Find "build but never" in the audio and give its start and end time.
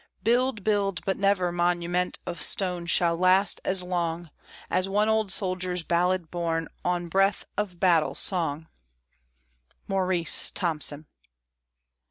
0.63-1.51